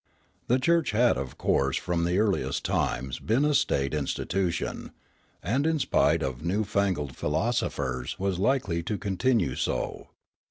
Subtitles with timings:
[0.47, 4.93] The church had of course from the earliest times been a state institution;
[5.43, 10.07] and in spite of new fangled philosophers was likely to continue so.